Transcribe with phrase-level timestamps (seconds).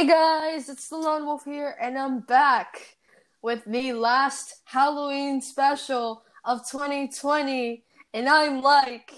[0.00, 2.96] Hey guys, it's the Lone Wolf here, and I'm back
[3.42, 7.84] with the last Halloween special of 2020.
[8.14, 9.12] And I'm like,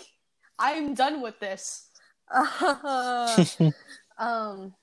[0.58, 1.88] I'm done with this.
[4.18, 4.74] um,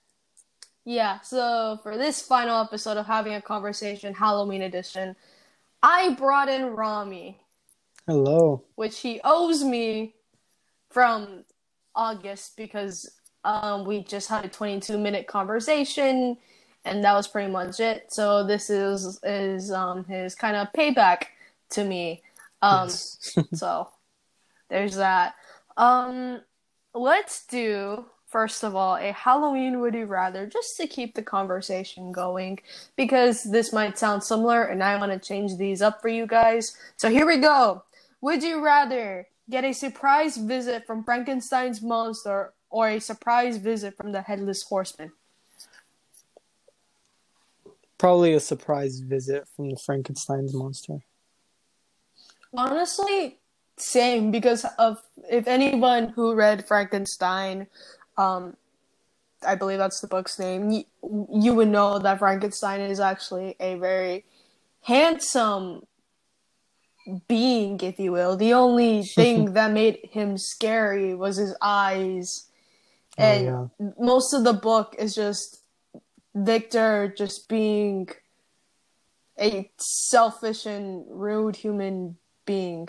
[0.85, 5.17] yeah, so for this final episode of Having a Conversation Halloween edition,
[5.83, 7.41] I brought in Ramy,
[8.07, 8.63] Hello.
[8.75, 10.15] which he owes me
[10.91, 11.43] from
[11.93, 16.37] August because um, we just had a 22 minute conversation
[16.85, 18.11] and that was pretty much it.
[18.11, 21.23] So this is is um, his kind of payback
[21.71, 22.21] to me.
[22.61, 23.37] Um, Yes.
[23.53, 23.89] so
[24.69, 25.35] there's that.
[25.77, 26.41] Um,
[26.93, 32.11] let's do first of all a Halloween would you rather just to keep the conversation
[32.11, 32.59] going
[32.95, 36.75] because this might sound similar and I want to change these up for you guys.
[36.95, 37.83] So here we go.
[38.21, 44.11] Would you rather get a surprise visit from Frankenstein's monster or a surprise visit from
[44.11, 45.11] the headless horseman?
[47.97, 50.99] Probably a surprise visit from the Frankenstein's monster.
[52.53, 53.37] Honestly,
[53.77, 57.67] same because of if anyone who read Frankenstein,
[58.17, 58.55] um,
[59.45, 60.69] I believe that's the book's name.
[60.69, 60.83] You,
[61.33, 64.25] you would know that Frankenstein is actually a very
[64.81, 65.85] handsome
[67.27, 68.35] being, if you will.
[68.35, 72.48] The only thing that made him scary was his eyes,
[73.19, 73.45] Oh, and
[73.79, 73.89] yeah.
[73.99, 75.63] most of the book is just
[76.33, 78.07] Victor just being
[79.39, 82.87] a selfish and rude human being.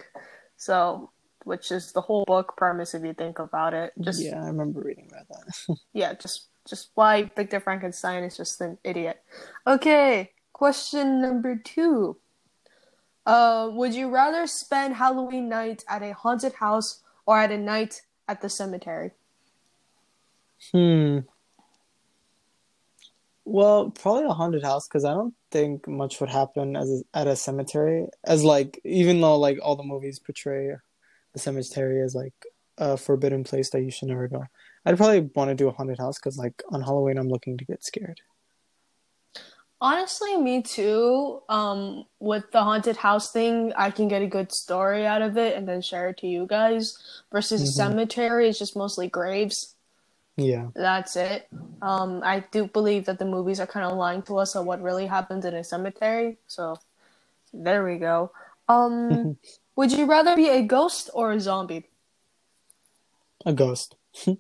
[0.56, 1.10] So,
[1.44, 3.92] which is the whole book premise if you think about it.
[4.00, 5.76] Just yeah, yeah, I remember reading about that.
[5.92, 9.22] Yeah, just just why Victor Frankenstein is just an idiot.
[9.66, 12.16] Okay, question number 2.
[13.26, 18.02] Uh, would you rather spend Halloween night at a haunted house or at a night
[18.28, 19.12] at the cemetery?
[20.72, 21.18] Hmm.
[23.44, 27.26] Well, probably a haunted house because I don't think much would happen as a, at
[27.26, 28.06] a cemetery.
[28.24, 30.76] As like, even though like all the movies portray
[31.32, 32.34] the cemetery as like
[32.78, 34.44] a forbidden place that you should never go,
[34.84, 37.64] I'd probably want to do a haunted house because like on Halloween I'm looking to
[37.64, 38.20] get scared.
[39.82, 41.40] Honestly, me too.
[41.48, 45.56] Um, with the haunted house thing, I can get a good story out of it
[45.56, 46.98] and then share it to you guys.
[47.32, 47.68] Versus a Mhm.
[47.68, 49.74] cemetery, it's just mostly graves.
[50.36, 50.68] Yeah.
[50.74, 51.48] That's it.
[51.82, 54.82] Um, I do believe that the movies are kind of lying to us on what
[54.82, 56.38] really happens in a cemetery.
[56.46, 56.76] So
[57.52, 58.32] there we go.
[58.68, 59.38] Um,
[59.76, 61.88] would you rather be a ghost or a zombie?
[63.46, 63.96] A ghost.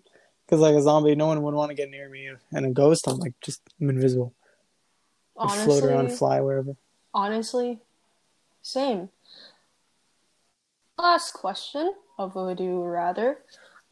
[0.50, 3.06] Because like a zombie, no one would want to get near me, and a ghost,
[3.06, 4.34] I'm like just I'm invisible.
[5.38, 6.74] I float around, fly wherever.
[7.14, 7.78] honestly,
[8.60, 9.10] same.
[10.98, 13.38] Last question of would you rather?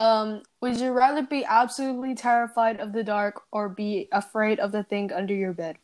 [0.01, 4.85] Um, would you rather be absolutely terrified of the dark or be afraid of the
[4.85, 5.77] thing under your bed?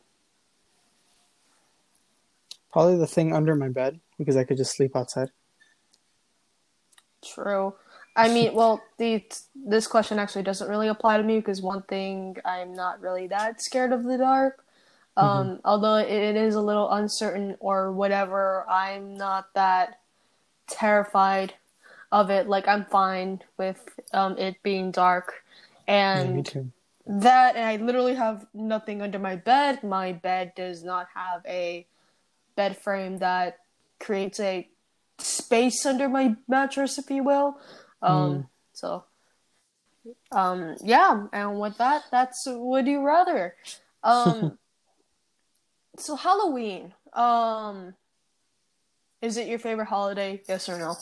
[2.72, 5.30] Probably the thing under my bed because I could just sleep outside.
[7.24, 7.74] True.
[8.16, 12.36] I mean, well, the this question actually doesn't really apply to me because one thing
[12.44, 14.64] I'm not really that scared of the dark.
[15.16, 20.00] Um, although it, it is a little uncertain or whatever, I'm not that
[20.68, 21.54] terrified
[22.14, 22.48] of it.
[22.48, 23.82] Like I'm fine with
[24.12, 25.44] um it being dark,
[26.14, 26.72] Yeah, and too.
[27.06, 29.82] that and I literally have nothing under my bed.
[29.82, 31.86] My bed does not have a
[32.54, 33.58] bed frame that
[33.98, 34.68] creates a
[35.18, 37.58] space under my mattress, if you will.
[38.00, 39.04] Um, so
[40.30, 43.56] um, yeah, and with that, that's would you rather.
[44.04, 44.56] Um,
[45.98, 46.94] so Halloween.
[47.12, 47.94] Um,
[49.20, 50.42] is it your favorite holiday?
[50.48, 50.96] Yes or no?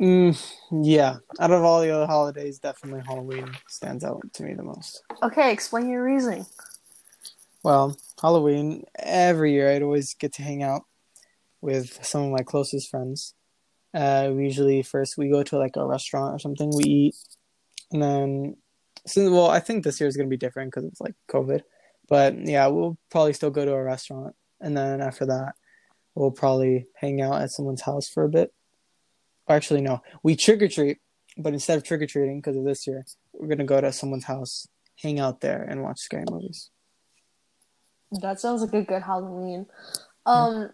[0.00, 4.62] Mm, yeah, out of all the other holidays, definitely Halloween stands out to me the
[4.62, 5.02] most.
[5.22, 6.46] Okay, explain your reasoning.
[7.62, 10.82] Well, Halloween, every year I'd always get to hang out
[11.60, 13.34] with some of my closest friends.
[13.94, 17.14] Uh, we usually first we go to like a restaurant or something, we eat,
[17.92, 18.56] and then
[19.06, 21.60] since well, I think this year is gonna be different because it's like COVID,
[22.08, 25.52] but yeah, we'll probably still go to a restaurant, and then after that,
[26.14, 28.52] we'll probably hang out at someone's house for a bit.
[29.52, 30.98] Actually, no, we trick or treat,
[31.36, 34.24] but instead of trick or treating because of this year, we're gonna go to someone's
[34.24, 34.66] house,
[35.00, 36.70] hang out there, and watch scary movies.
[38.20, 39.66] That sounds like a good Halloween.
[40.26, 40.70] Um,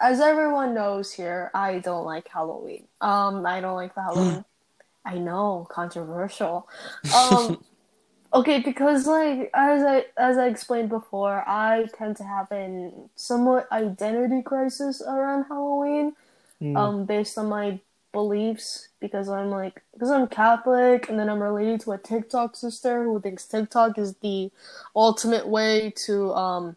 [0.00, 2.86] as everyone knows here, I don't like Halloween.
[3.00, 4.44] Um, I don't like the Halloween.
[5.04, 6.68] I know, controversial.
[7.14, 7.64] Um,
[8.34, 13.70] okay, because like as I as I explained before, I tend to have an somewhat
[13.72, 16.14] identity crisis around Halloween.
[16.60, 16.76] Mm.
[16.76, 17.80] Um, based on my
[18.12, 23.04] beliefs because I'm like because I'm Catholic and then I'm related to a TikTok sister
[23.04, 24.50] who thinks TikTok is the
[24.96, 26.76] ultimate way to um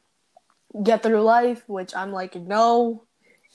[0.83, 3.03] get through life, which I'm like no,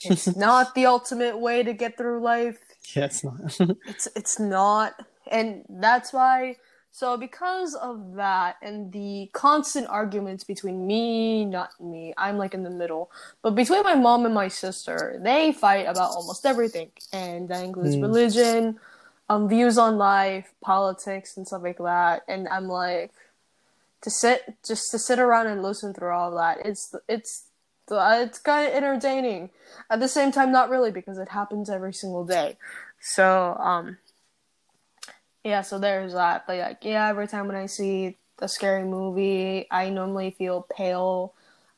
[0.02, 2.58] it's not the ultimate way to get through life.
[2.94, 3.36] Yeah, it's not.
[3.86, 4.94] it's it's not,
[5.30, 6.56] and that's why.
[6.96, 12.62] So because of that and the constant arguments between me, not me, I'm like in
[12.62, 13.10] the middle.
[13.42, 17.96] But between my mom and my sister, they fight about almost everything, and that includes
[17.96, 18.02] Mm.
[18.02, 18.80] religion,
[19.28, 22.22] um, views on life, politics, and stuff like that.
[22.28, 23.12] And I'm like,
[24.00, 26.64] to sit just to sit around and listen through all of that.
[26.64, 27.44] It's it's
[27.90, 29.50] it's kind of entertaining.
[29.90, 32.56] At the same time, not really because it happens every single day.
[33.00, 33.98] So um,
[35.46, 35.62] yeah.
[35.62, 36.46] So there's that.
[36.46, 41.34] But like yeah, every time when I see a scary movie, I normally feel pale.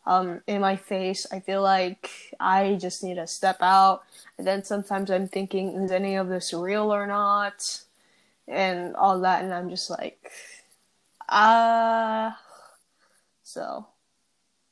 [0.07, 2.11] Um, in my face, I feel like
[2.41, 4.05] I just need to step out.
[4.39, 7.63] And then sometimes I'm thinking, is any of this real or not?
[8.49, 10.33] And all that, and I'm just like,
[11.29, 12.31] uh
[13.43, 13.87] so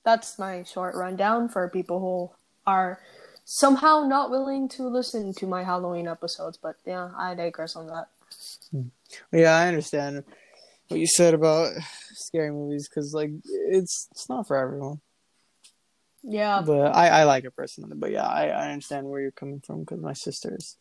[0.04, 2.30] that's my short rundown for people who
[2.66, 3.00] are
[3.44, 8.08] somehow not willing to listen to my Halloween episodes, but yeah, I digress on that.
[9.32, 10.24] Yeah, I understand
[10.88, 11.72] what you said about
[12.12, 15.00] scary movies because like it's it's not for everyone.
[16.22, 17.96] Yeah, But I I like it personally.
[17.96, 20.76] But yeah, I I understand where you're coming from because my sisters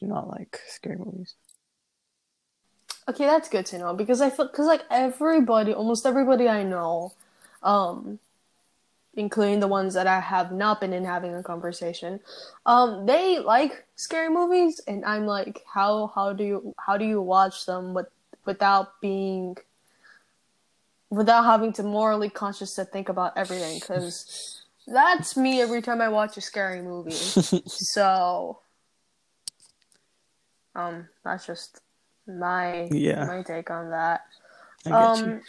[0.00, 1.34] do not like scary movies.
[3.08, 7.12] okay, that's good to know because I feel because like everybody, almost everybody I know,
[7.62, 8.18] um,
[9.14, 12.20] including the ones that I have not been in having a conversation,
[12.66, 17.20] um, they like scary movies, and I'm like, how how do you how do you
[17.20, 18.06] watch them with
[18.44, 19.56] without being
[21.10, 26.08] without having to morally conscious to think about everything because that's me every time I
[26.08, 27.10] watch a scary movie.
[27.66, 28.60] so,
[30.74, 31.80] um, that's just
[32.26, 33.24] my Yeah.
[33.26, 34.22] my take on that.
[34.86, 34.90] I.
[34.90, 35.42] Um,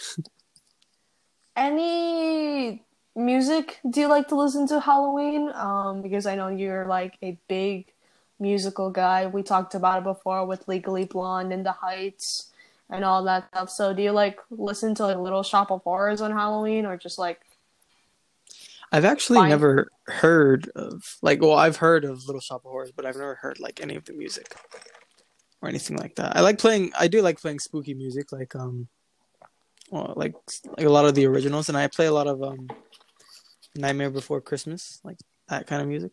[1.56, 2.86] any
[3.16, 5.52] music do you like to listen to Halloween?
[5.54, 7.88] Um, because I know you're like a big
[8.40, 9.28] musical guy.
[9.28, 12.52] We talked about it before with Legally Blonde and The Heights
[12.90, 13.69] and all that stuff.
[13.69, 17.18] So do you like listen to like Little Shop of Horrors on Halloween or just
[17.19, 17.42] like
[18.94, 23.06] I've actually never heard of like well I've heard of Little Shop of Horrors, but
[23.06, 24.54] I've never heard like any of the music
[25.62, 26.36] or anything like that.
[26.36, 28.88] I like playing I do like playing spooky music like um
[29.92, 30.34] well, like
[30.78, 32.70] like a lot of the originals and I play a lot of um
[33.76, 35.18] Nightmare Before Christmas, like
[35.50, 36.12] that kind of music.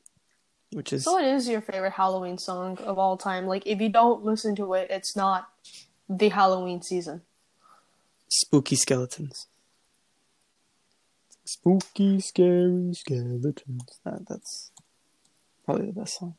[0.73, 3.47] Which is so what is your favorite Halloween song of all time?
[3.47, 5.49] Like if you don't listen to it, it's not
[6.09, 7.23] the Halloween season.
[8.29, 9.47] spooky skeletons.
[11.45, 14.01] Spooky scary skeletons.
[14.05, 14.71] That that's
[15.65, 16.35] probably the best song.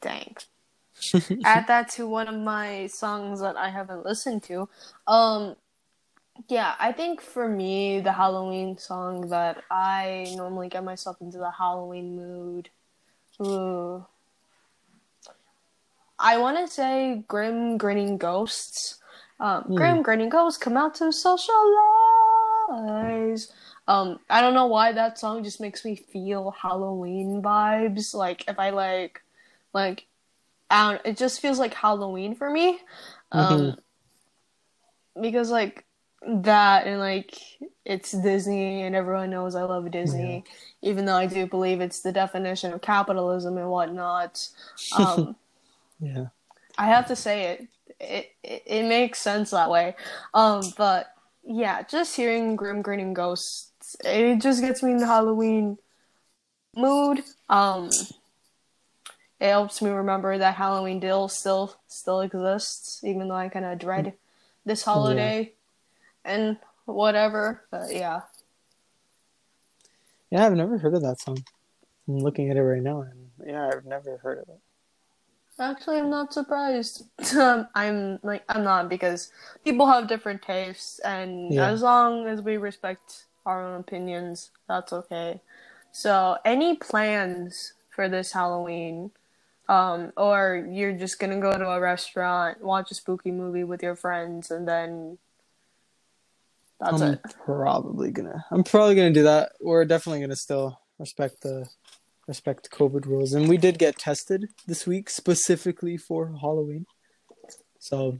[0.00, 0.36] Dang.
[1.44, 4.68] Add that to one of my songs that I haven't listened to.
[5.06, 5.56] Um,
[6.48, 11.50] yeah, I think for me, the Halloween song that I normally get myself into the
[11.50, 12.70] Halloween mood.
[13.40, 14.04] Ooh.
[16.18, 18.98] I want to say Grim Grinning Ghosts.
[19.38, 21.52] Um, Grim Grinning Ghosts come out to socialize.
[23.88, 28.14] Um, I don't know why that song just makes me feel Halloween vibes.
[28.14, 29.22] Like if I like,
[29.74, 30.06] like
[30.70, 32.78] I it just feels like Halloween for me.
[33.32, 33.76] Um,
[35.20, 35.84] because like
[36.26, 37.38] that and like
[37.84, 40.44] it's Disney and everyone knows I love Disney,
[40.82, 44.48] even though I do believe it's the definition of capitalism and whatnot.
[44.96, 45.36] Um,
[46.00, 46.26] Yeah.
[46.76, 47.68] I have to say it.
[47.98, 49.96] It, it it makes sense that way.
[50.34, 51.06] Um, but
[51.42, 55.78] yeah, just hearing Grim Grinning Ghosts, it just gets me in the Halloween
[56.76, 57.22] mood.
[57.48, 57.88] Um,
[59.40, 63.78] it helps me remember that Halloween deal still still exists, even though I kind of
[63.78, 64.14] dread
[64.64, 65.52] this holiday
[66.24, 67.62] and whatever.
[67.70, 68.22] But yeah,
[70.30, 71.38] Yeah, I've never heard of that song.
[72.08, 74.60] I'm looking at it right now and yeah, I've never heard of it.
[75.58, 77.04] Actually, I'm not surprised.
[77.36, 79.32] Um, I'm like I'm not because
[79.64, 81.70] people have different tastes, and Yeah.
[81.70, 85.40] as long as we respect our own opinions, that's okay.
[85.92, 89.10] So, any plans for this Halloween?
[89.68, 93.96] Um, or you're just gonna go to a restaurant, watch a spooky movie with your
[93.96, 95.18] friends, and then
[96.78, 97.20] that's I'm it.
[97.44, 99.52] probably gonna I'm probably gonna do that.
[99.60, 101.66] We're definitely gonna still respect the
[102.28, 103.32] respect COVID rules.
[103.32, 106.86] And we did get tested this week specifically for Halloween.
[107.78, 108.18] So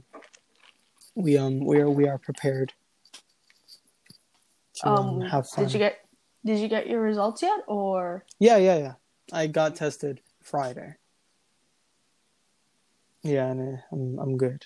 [1.15, 2.73] we um we are we are prepared
[4.75, 5.63] to um, Um, have fun.
[5.65, 5.99] did you get
[6.45, 8.93] did you get your results yet, or Yeah, yeah, yeah.
[9.31, 10.95] I got tested Friday.
[13.23, 14.65] Yeah, nah, I'm I'm good.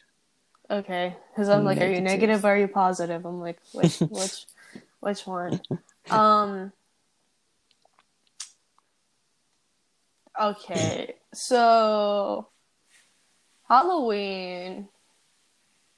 [0.70, 2.04] Okay, because I'm like, are you Negative.
[2.04, 3.26] negative or are you positive?
[3.26, 4.46] I'm like, which which
[5.00, 5.62] which one?
[6.10, 6.72] Um.
[10.40, 12.48] Okay, so
[13.68, 14.88] Halloween.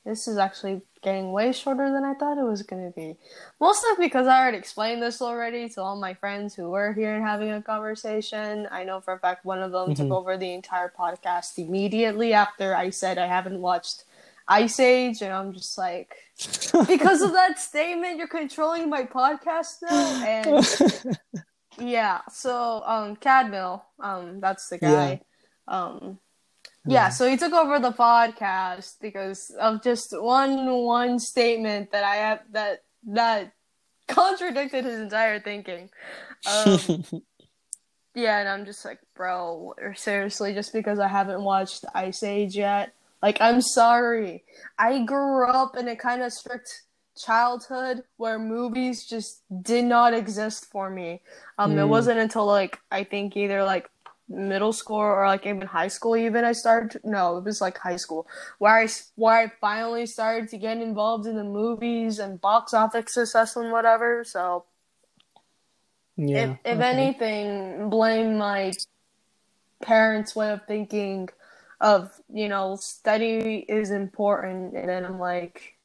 [0.05, 3.17] This is actually getting way shorter than I thought it was gonna be.
[3.59, 7.23] Mostly because I already explained this already to all my friends who were here and
[7.25, 8.67] having a conversation.
[8.71, 10.15] I know for a fact one of them took Mhm.
[10.15, 14.03] over the entire podcast immediately after I said I haven't watched
[14.47, 16.15] Ice Age, and I'm just like,
[16.87, 21.17] because of that statement, you're controlling my podcast now, and
[21.79, 22.21] yeah.
[22.29, 25.21] So, um, Cadmill, um, that's the guy.
[25.67, 26.19] Um,
[26.85, 27.09] yeah.
[27.09, 32.39] So he took over the podcast because of just one one statement that I have
[32.51, 33.53] that that
[34.07, 35.89] contradicted his entire thinking.
[36.45, 37.03] Um,
[38.15, 42.93] yeah, and I'm just like, bro, seriously, just because I haven't watched Ice Age yet,
[43.21, 44.43] like, I'm sorry.
[44.77, 46.83] I grew up in a kind of strict
[47.17, 51.21] childhood where movies just did not exist for me.
[51.57, 51.89] Um, it Mm.
[51.89, 53.89] wasn't until like I think either like
[54.33, 56.91] middle school or like even high school even I started.
[56.91, 58.27] To, no, it was like high school
[58.59, 63.13] where I where I finally started to get involved in the movies and box office
[63.13, 64.23] success and whatever.
[64.23, 64.65] So
[66.17, 66.37] yeah.
[66.37, 66.83] if, if okay.
[66.83, 68.73] anything, blame my
[69.81, 71.29] parents' way of thinking
[71.81, 74.75] of, you know, study is important.
[74.75, 75.77] And then I'm like,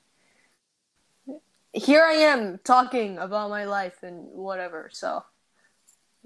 [1.73, 4.89] here I am talking about my life and whatever.
[4.93, 5.25] So,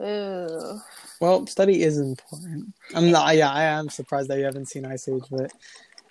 [0.02, 0.80] ew.
[1.20, 2.74] Well, study is important.
[2.94, 3.36] I'm not.
[3.36, 5.52] Yeah, I am surprised that you haven't seen Ice Age, but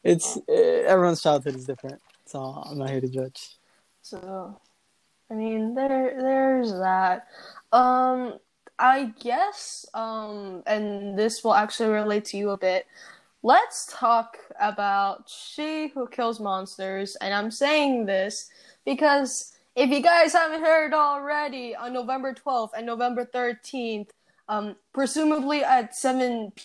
[0.03, 0.51] it's uh,
[0.87, 3.57] everyone's childhood is different, so I'm not here to judge.
[4.01, 4.59] So,
[5.29, 7.27] I mean, there, there's that.
[7.71, 8.39] Um,
[8.79, 12.87] I guess, um, and this will actually relate to you a bit.
[13.43, 18.49] Let's talk about She Who Kills Monsters, and I'm saying this
[18.85, 24.09] because if you guys haven't heard already, on November 12th and November 13th,
[24.47, 26.63] um, presumably at 7 p-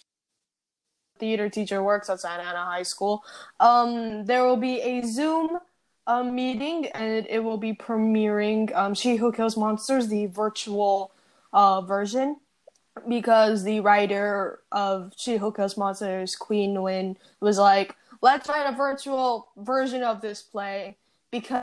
[1.18, 3.24] theater teacher works at Santa Ana High School,
[3.58, 5.58] um, there will be a Zoom
[6.06, 11.10] um, meeting, and it will be premiering um, She Who Kills Monsters, the virtual
[11.54, 12.36] uh, version,
[13.08, 18.76] because the writer of She Who Kills Monsters, Qui Nguyen, was like, "Let's write a
[18.76, 20.98] virtual version of this play
[21.30, 21.62] because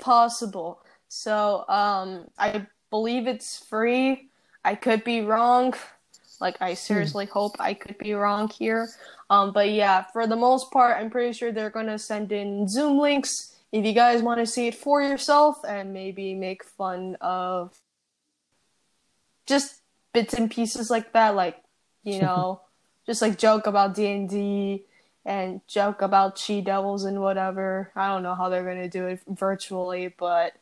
[0.00, 0.80] possible."
[1.14, 4.30] So um, I believe it's free.
[4.64, 5.74] I could be wrong.
[6.40, 8.88] Like I seriously hope I could be wrong here.
[9.30, 12.98] Um, but yeah, for the most part, I'm pretty sure they're gonna send in Zoom
[12.98, 17.78] links if you guys want to see it for yourself and maybe make fun of
[19.46, 21.62] just bits and pieces like that, like
[22.02, 22.60] you know,
[23.06, 24.84] just like joke about D and D
[25.24, 27.92] and joke about Chi Devils and whatever.
[27.94, 30.54] I don't know how they're gonna do it virtually, but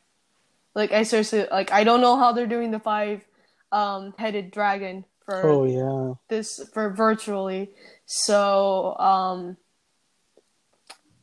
[0.75, 3.25] like I seriously like I don't know how they're doing the five
[3.71, 6.15] um headed dragon for Oh yeah.
[6.29, 7.71] this for virtually.
[8.07, 9.57] So, um,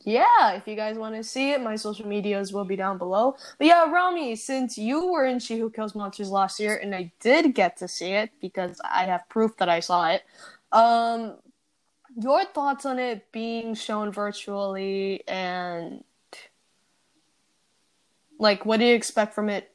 [0.05, 3.35] yeah, if you guys want to see it, my social medias will be down below.
[3.57, 7.11] But yeah, Ramy, since you were in She Who Kills Monsters last year, and I
[7.19, 10.23] did get to see it because I have proof that I saw it,
[10.71, 11.37] um,
[12.15, 16.03] your thoughts on it being shown virtually and
[18.39, 19.71] like what do you expect from it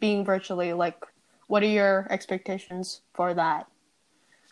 [0.00, 0.72] being virtually?
[0.72, 1.02] Like,
[1.48, 3.66] what are your expectations for that?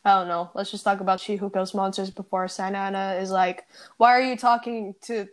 [0.04, 0.50] I don't know.
[0.54, 3.66] Let's just talk about She Who Kills Monsters before Santa Ana is like,
[3.98, 5.28] why are you talking to,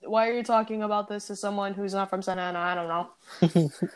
[0.00, 2.58] why are you talking about this to someone who's not from Santa Ana?
[2.58, 3.70] I don't know.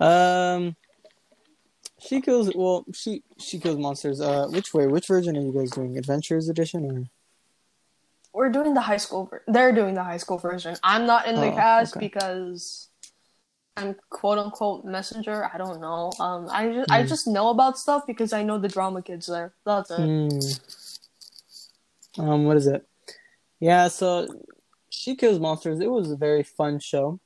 [0.00, 0.76] Um,
[1.98, 2.52] she kills.
[2.54, 4.20] Well, she she kills monsters.
[4.20, 4.86] Uh, which way?
[4.86, 5.96] Which version are you guys doing?
[5.98, 7.04] Adventures edition or?
[8.36, 9.24] We're doing the high school.
[9.24, 10.76] Ver- they're doing the high school version.
[10.84, 12.06] I'm not in the Oh, cast okay.
[12.06, 12.90] because
[13.78, 15.48] I'm quote unquote messenger.
[15.50, 16.12] I don't know.
[16.20, 17.08] Um, I just I Mm.
[17.08, 19.54] just know about stuff because I know the drama kids there.
[19.64, 20.04] That's it.
[20.04, 20.38] Hmm.
[22.18, 22.86] Um, what is it?
[23.58, 24.28] Yeah, so
[24.90, 25.80] she kills monsters.
[25.80, 27.20] It was a very fun show,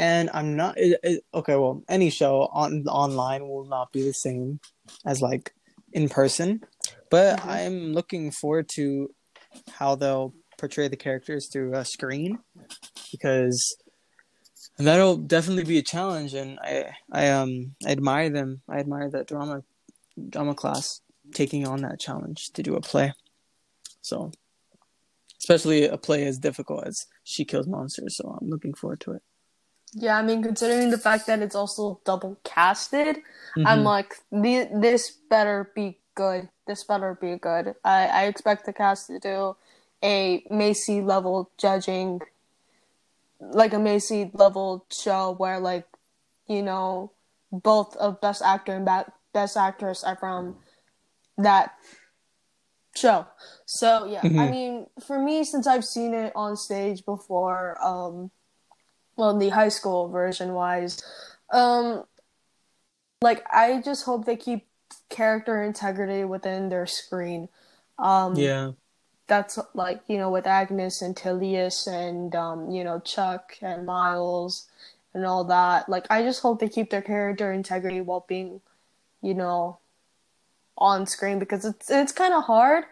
[0.00, 1.54] and I'm not it, it, okay.
[1.54, 4.58] Well, any show on online will not be the same
[5.06, 5.54] as like
[5.92, 6.62] in person,
[7.08, 7.46] but Mhm.
[7.48, 9.14] I'm looking forward to
[9.70, 12.38] how they'll portray the characters through a screen
[13.10, 13.76] because
[14.78, 18.60] that'll definitely be a challenge, and I I um I admire them.
[18.68, 19.62] I admire that drama
[20.28, 21.00] drama class
[21.32, 23.12] taking on that challenge to do a play.
[24.02, 24.32] So,
[25.38, 28.16] especially a play as difficult as She Kills Monsters.
[28.16, 29.22] So I'm looking forward to it.
[29.92, 33.18] Yeah, I mean, considering the fact that it's also double casted,
[33.56, 33.84] I'm Mhm.
[33.84, 36.48] like, "The- this better be good.
[36.66, 37.74] this better be good.
[37.82, 39.56] I, I expect the cast to do
[40.02, 42.20] a Macy level judging,
[43.40, 45.86] like a Macy level show where like,
[46.46, 47.12] you know,
[47.52, 48.88] both of Best Actor and
[49.32, 50.56] Best Actress are from
[51.38, 51.74] that
[52.96, 53.26] show.
[53.66, 54.38] So yeah, mm-hmm.
[54.38, 58.30] I mean, for me, since I've seen it on stage before, um,
[59.16, 61.02] well, the high school version wise,
[61.52, 62.04] um,
[63.22, 64.66] like I just hope they keep
[65.08, 67.48] character integrity within their screen.
[67.98, 68.72] Um, yeah,
[69.30, 74.66] that's like you know with Agnes and Tilius and um, you know Chuck and Miles
[75.14, 75.88] and all that.
[75.88, 78.60] Like I just hope they keep their character integrity while being,
[79.22, 79.78] you know,
[80.76, 82.84] on screen because it's it's kind of hard,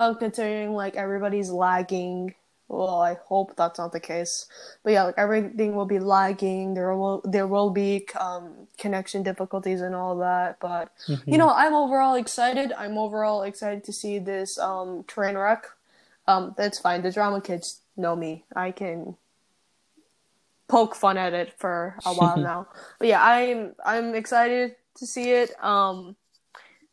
[0.00, 2.34] um, considering like everybody's lagging.
[2.66, 4.46] Well, I hope that's not the case,
[4.82, 6.74] but yeah, like everything will be lagging.
[6.74, 10.58] There will there will be um, connection difficulties and all that.
[10.60, 11.30] But mm-hmm.
[11.30, 12.72] you know, I'm overall excited.
[12.72, 15.66] I'm overall excited to see this um, train wreck.
[16.26, 17.02] Um, that's fine.
[17.02, 18.44] The drama kids know me.
[18.54, 19.16] I can
[20.68, 22.68] poke fun at it for a while now.
[22.98, 25.52] But yeah, I'm I'm excited to see it.
[25.62, 26.16] Um,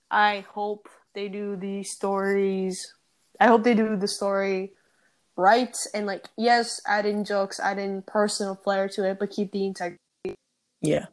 [0.09, 2.93] I hope they do the stories.
[3.39, 4.73] I hope they do the story
[5.37, 9.51] right and like yes, add in jokes, add in personal flair to it, but keep
[9.51, 9.99] the integrity.
[10.81, 11.05] Yeah.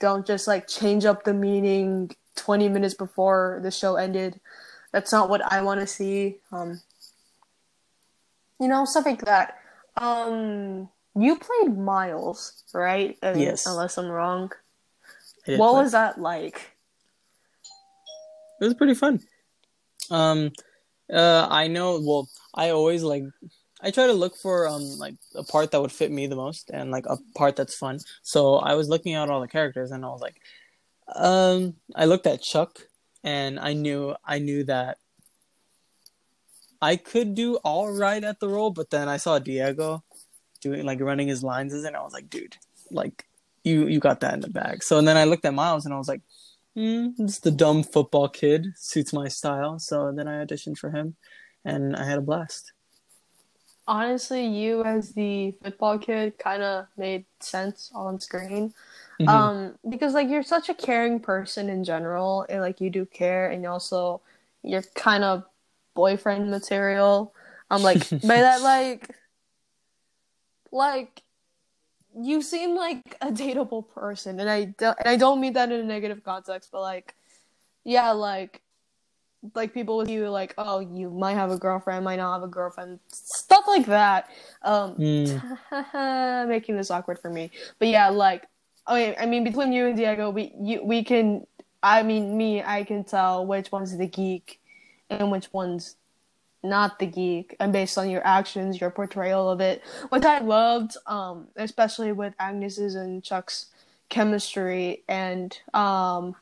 [0.00, 4.40] Don't just like change up the meaning 20 minutes before the show ended.
[4.92, 6.38] That's not what I want to see.
[6.50, 6.80] Um,
[8.62, 9.58] you know, stuff like that.
[9.96, 13.18] Um, you played Miles, right?
[13.22, 13.66] I mean, yes.
[13.66, 14.52] Unless I'm wrong.
[15.46, 15.82] What play.
[15.82, 16.70] was that like?
[18.60, 19.20] It was pretty fun.
[20.10, 20.52] Um,
[21.12, 22.00] uh, I know.
[22.00, 23.24] Well, I always like.
[23.84, 26.70] I try to look for um like a part that would fit me the most
[26.70, 27.98] and like a part that's fun.
[28.22, 30.36] So I was looking at all the characters and I was like,
[31.16, 32.78] um, I looked at Chuck
[33.24, 34.98] and I knew I knew that
[36.82, 40.02] I could do all right at the role, but then I saw Diego
[40.60, 42.56] doing like running his lines and I was like, dude,
[42.90, 43.24] like
[43.62, 44.82] you you got that in the bag.
[44.82, 46.22] So and then I looked at Miles and I was like,
[46.76, 49.78] mm, this the dumb football kid suits my style.
[49.78, 51.14] So then I auditioned for him,
[51.64, 52.72] and I had a blast.
[53.86, 58.74] Honestly, you as the football kid kind of made sense on screen.
[59.20, 59.28] Mm-hmm.
[59.28, 63.50] Um, because like you're such a caring person in general, and like you do care,
[63.50, 64.20] and you also
[64.64, 65.44] you're kind of
[65.94, 67.34] boyfriend material.
[67.70, 69.08] I'm like by that like
[70.72, 71.22] like
[72.18, 75.80] you seem like a dateable person, and I don't, and I don't mean that in
[75.80, 77.14] a negative context, but like,
[77.84, 78.60] yeah, like,
[79.54, 82.48] like people with you, like, oh, you might have a girlfriend, might not have a
[82.48, 84.28] girlfriend, stuff like that.
[84.62, 86.48] Um, mm.
[86.48, 88.46] making this awkward for me, but yeah, like,
[88.86, 91.46] I mean, I mean, between you and Diego, we you we can,
[91.82, 94.60] I mean, me, I can tell which one's the geek
[95.20, 95.96] and which one's
[96.62, 99.82] not the geek and based on your actions your portrayal of it.
[100.10, 103.66] Which i loved um especially with agnes's and chuck's
[104.08, 106.36] chemistry and um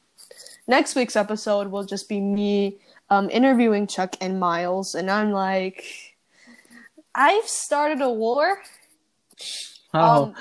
[0.66, 2.76] next week's episode will just be me
[3.08, 5.84] um interviewing chuck and miles and i'm like
[7.14, 8.60] i've started a war.
[9.94, 10.34] Oh.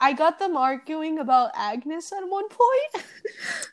[0.00, 3.04] i got them arguing about agnes at one point.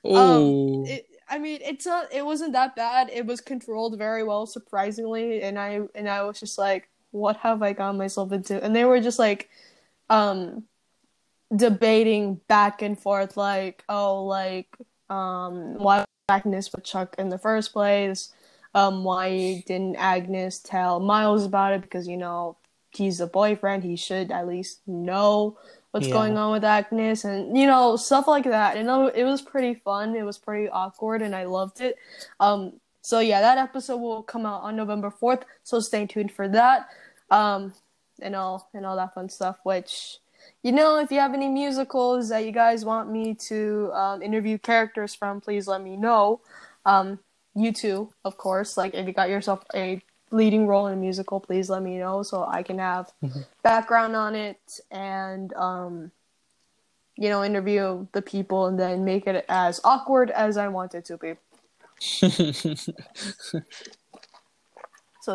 [0.06, 2.14] Um, it, I mean, it's not.
[2.14, 3.10] It wasn't that bad.
[3.12, 5.42] It was controlled very well, surprisingly.
[5.42, 8.64] And I and I was just like, what have I gotten myself into?
[8.64, 9.50] And they were just like,
[10.10, 10.64] um,
[11.56, 14.76] debating back and forth, like, oh, like,
[15.10, 18.34] um, why Agnes with Chuck in the first place?
[18.74, 21.82] Um, why didn't Agnes tell Miles about it?
[21.82, 22.58] Because you know
[22.92, 23.84] he's the boyfriend.
[23.84, 25.58] He should at least know
[25.92, 26.14] what's yeah.
[26.14, 28.78] going on with Agnes and you know stuff like that.
[28.78, 30.16] And it was pretty fun.
[30.16, 31.96] It was pretty awkward, and I loved it.
[32.40, 35.46] Um, so yeah, that episode will come out on November fourth.
[35.64, 36.90] So stay tuned for that.
[37.30, 37.74] Um,
[38.22, 39.58] and all and all that fun stuff.
[39.64, 40.20] Which
[40.64, 44.58] you know, if you have any musicals that you guys want me to um, interview
[44.58, 46.42] characters from, please let me know.
[46.86, 47.20] Um,
[47.56, 48.78] you too, of course.
[48.78, 52.24] Like if you got yourself a leading role in a musical, please let me know
[52.24, 53.42] so I can have mm-hmm.
[53.64, 56.12] background on it and um,
[57.16, 61.06] you know interview the people and then make it as awkward as I want it
[61.06, 61.36] to be.
[62.00, 62.28] so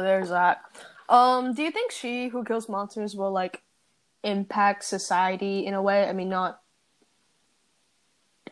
[0.01, 0.63] there's that.
[1.09, 3.63] Um, do you think she who kills monsters will like
[4.23, 6.09] impact society in a way?
[6.09, 6.61] I mean, not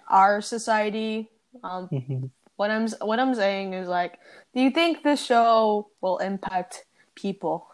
[0.09, 1.31] our society.
[1.62, 2.26] Um, mm-hmm
[2.61, 4.18] what I'm what I'm saying is like,
[4.55, 7.66] do you think the show will impact people?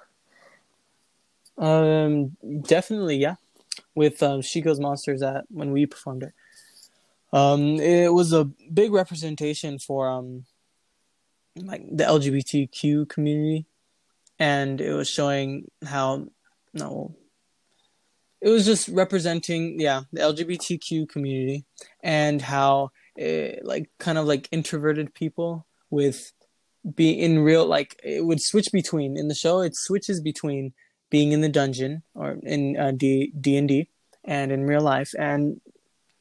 [1.58, 3.34] Um, definitely, yeah.
[3.96, 6.32] With um, She Kills Monsters at when we performed it,
[7.32, 10.44] um, it was a big representation for um,
[11.56, 13.66] like the LGBTQ community,
[14.38, 16.28] and it was showing how
[16.72, 17.12] no,
[18.40, 21.64] it was just representing yeah the LGBTQ community
[22.04, 26.32] and how it, like kind of like introverted people with
[26.94, 30.72] be in real like it would switch between in the show it switches between
[31.10, 33.88] being in the dungeon or in uh, D D and D
[34.24, 35.12] and in real life.
[35.18, 35.60] And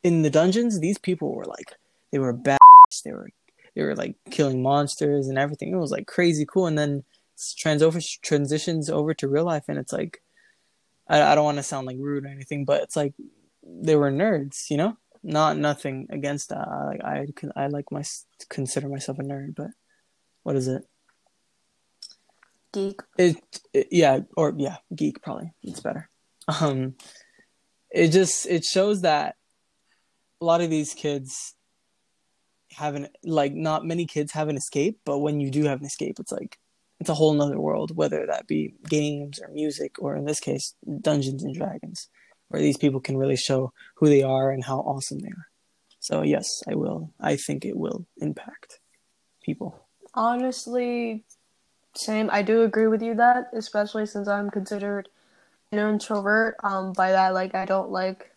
[0.03, 1.73] in the dungeons these people were like
[2.11, 2.59] they were bad
[3.03, 3.29] they were
[3.75, 5.71] they were like killing monsters and everything.
[5.71, 6.67] It was like crazy cool.
[6.67, 7.03] And then
[7.57, 10.21] trans over transitions over to real life and it's like
[11.09, 13.13] I, I don't want to sound like rude or anything but it's like
[13.61, 18.03] they were nerds you know not nothing against that I like I, I like my
[18.49, 19.71] consider myself a nerd but
[20.43, 20.83] what is it?
[22.71, 23.01] Geek.
[23.17, 23.37] It,
[23.73, 25.51] it yeah, or yeah, geek probably.
[25.63, 26.09] It's better.
[26.61, 26.93] Um,
[27.89, 29.35] it just it shows that
[30.39, 31.55] a lot of these kids
[32.73, 36.17] haven't like not many kids have an escape, but when you do have an escape,
[36.19, 36.59] it's like
[36.99, 40.75] it's a whole nother world, whether that be games or music or in this case
[41.01, 42.09] Dungeons and Dragons,
[42.49, 45.47] where these people can really show who they are and how awesome they are.
[45.99, 47.11] So yes, I will.
[47.19, 48.79] I think it will impact
[49.41, 49.79] people.
[50.13, 51.23] Honestly,
[51.95, 52.29] same.
[52.31, 55.09] I do agree with you that, especially since I'm considered
[55.71, 56.57] an introvert.
[56.63, 58.31] Um, by that, like, I don't like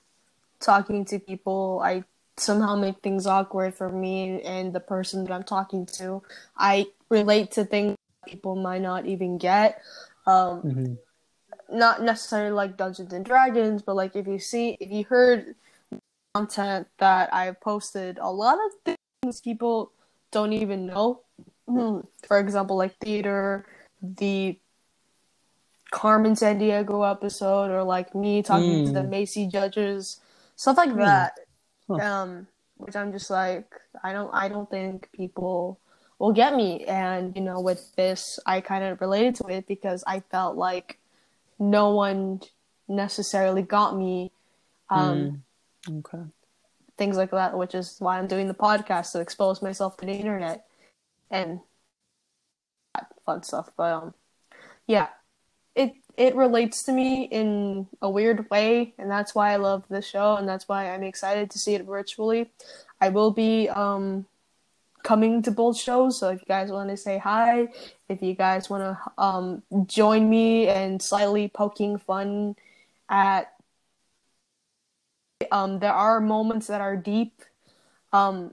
[0.60, 1.80] talking to people.
[1.84, 2.04] I
[2.36, 6.22] somehow make things awkward for me and the person that I'm talking to.
[6.56, 9.80] I relate to things people might not even get.
[10.26, 10.94] Um, mm-hmm.
[11.70, 15.54] Not necessarily like Dungeons and Dragons, but like if you see, if you heard
[16.34, 19.92] content that I've posted, a lot of things people
[20.30, 21.22] don't even know
[21.68, 23.66] for example, like theater,
[24.02, 24.58] the
[25.90, 28.86] Carmen Sandiego episode, or like me talking mm.
[28.86, 29.10] to the hmm.
[29.10, 30.20] Macy judges,
[30.56, 30.98] stuff like mm.
[30.98, 31.38] that.
[31.86, 31.94] Huh.
[31.94, 33.72] Um, which I'm just like,
[34.04, 35.80] I don't, I don't think people
[36.18, 36.84] will get me.
[36.84, 40.97] And you know, with this, I kind of related to it because I felt like
[41.58, 42.40] no one
[42.88, 44.32] necessarily got me.
[44.90, 45.42] Um,
[45.86, 45.98] mm.
[45.98, 46.24] Okay.
[46.96, 50.12] Things like that, which is why I'm doing the podcast to expose myself to the
[50.12, 50.66] internet
[51.30, 51.60] and
[53.24, 53.70] fun stuff.
[53.76, 54.14] But um,
[54.86, 55.08] yeah,
[55.74, 60.06] it it relates to me in a weird way, and that's why I love this
[60.06, 62.50] show, and that's why I'm excited to see it virtually.
[63.00, 64.26] I will be um
[65.02, 67.68] coming to both shows, so if you guys want to say hi,
[68.08, 72.56] if you guys want to um join me and slightly poking fun
[73.08, 73.52] at
[75.52, 77.42] um there are moments that are deep
[78.12, 78.52] um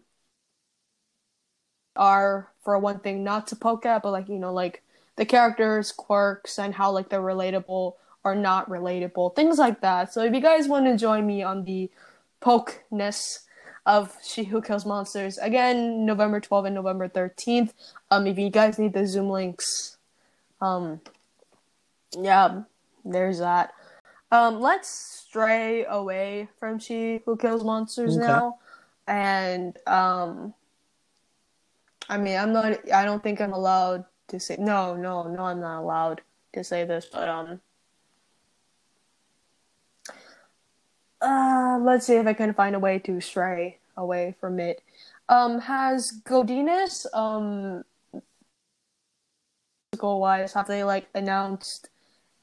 [1.95, 4.83] are for one thing not to poke at, but like you know like
[5.15, 10.11] the characters' quirks and how like they're relatable or not relatable, things like that.
[10.11, 11.89] So if you guys want to join me on the
[12.41, 13.39] pokeness
[13.85, 17.73] of She Who Kills Monsters, again November 12th and November 13th.
[18.11, 19.97] Um, if you guys need the Zoom links,
[20.61, 21.01] um,
[22.19, 22.61] yeah,
[23.03, 23.73] there's that.
[24.31, 28.27] Um, let's stray away from She Who Kills Monsters okay.
[28.27, 28.57] now,
[29.07, 30.53] and um
[32.09, 32.91] I mean, I'm not.
[32.91, 34.57] I don't think I'm allowed to say.
[34.59, 35.45] No, no, no.
[35.45, 36.21] I'm not allowed
[36.53, 37.07] to say this.
[37.11, 37.61] But um,
[41.21, 44.81] uh, let's see if I can find a way to stray away from it.
[45.29, 47.83] Um, has Godinez um,
[49.97, 51.89] goal wise, have they like announced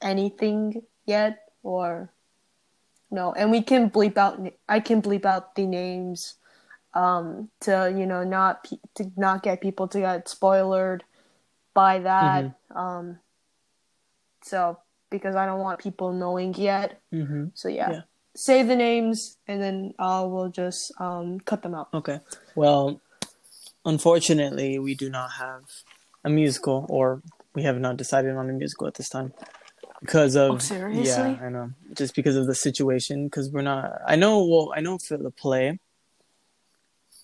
[0.01, 2.09] anything yet or
[3.11, 3.33] no?
[3.33, 4.39] And we can bleep out.
[4.67, 6.35] I can bleep out the names
[6.93, 11.03] um, to you know not to not get people to get spoiled
[11.73, 12.45] by that.
[12.45, 12.77] Mm-hmm.
[12.77, 13.19] Um,
[14.41, 14.79] so
[15.09, 16.99] because I don't want people knowing yet.
[17.13, 17.45] Mm-hmm.
[17.53, 17.91] So yeah.
[17.91, 18.01] yeah.
[18.35, 21.89] Say the names and then uh, we'll just um, cut them out.
[21.93, 22.19] Okay.
[22.55, 23.01] Well,
[23.85, 25.63] unfortunately, we do not have
[26.23, 27.21] a musical, or
[27.53, 29.33] we have not decided on a musical at this time
[30.03, 31.05] because of oh, seriously?
[31.05, 34.81] yeah i know just because of the situation because we're not i know well i
[34.81, 35.79] know for the play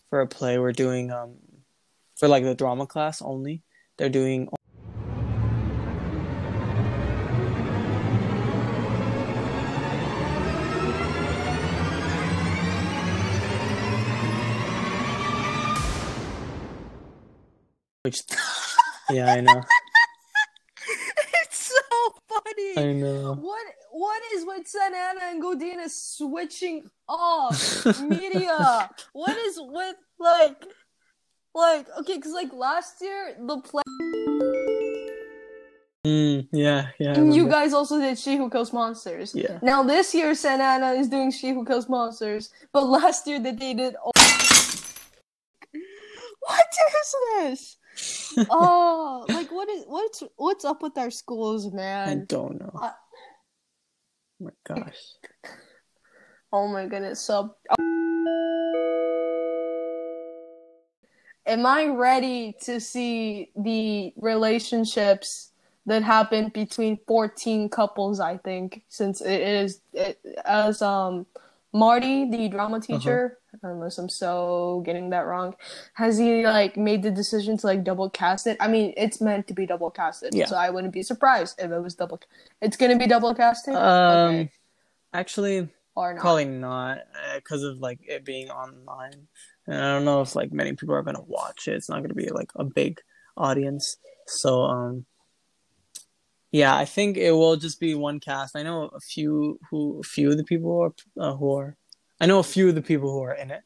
[0.10, 1.36] for a play we're doing um
[2.16, 3.62] for like the drama class only
[3.98, 4.50] they're doing
[18.10, 18.24] which
[19.12, 19.62] yeah i know
[21.42, 27.86] it's so funny i know what what is with Santa Ana and Godinez switching off
[28.02, 28.90] media?
[29.14, 30.64] what is with like,
[31.54, 33.84] like okay, because like last year the play.
[36.08, 37.14] Mm, yeah, yeah.
[37.14, 39.36] And you guys also did She Who Kills Monsters.
[39.36, 39.60] Yeah.
[39.62, 43.52] Now this year, Santa Ana is doing She Who Kills Monsters, but last year they
[43.74, 43.96] did.
[43.96, 44.14] All-
[46.40, 46.66] what
[47.02, 47.78] is this?
[48.50, 52.10] Oh, like what is what's what's up with our schools, man?
[52.10, 52.72] I don't know.
[52.76, 52.94] I-
[54.42, 54.98] oh my gosh.
[56.52, 57.20] Oh my goodness.
[57.22, 57.56] So
[61.46, 65.52] am I ready to see the relationships
[65.86, 71.26] that happen between 14 couples, I think, since it is it, as um
[71.74, 75.56] Marty, the drama teacher, unless I'm so getting that wrong,
[75.94, 78.58] has he like made the decision to like double cast it?
[78.60, 80.46] I mean, it's meant to be double casted, Yeah.
[80.46, 82.20] so I wouldn't be surprised if it was double.
[82.62, 84.52] It's gonna be double casted, Um, okay,
[85.14, 86.22] actually, or not?
[86.22, 87.00] probably not
[87.36, 89.28] because of like it being online,
[89.68, 91.74] and I don't know if like many people are gonna watch it.
[91.74, 93.02] It's not gonna be like a big
[93.38, 95.06] audience, so um,
[96.52, 98.56] yeah, I think it will just be one cast.
[98.56, 100.94] I know a few who, a few of the people are
[101.24, 101.78] uh, who are,
[102.20, 103.62] I know a few of the people who are in it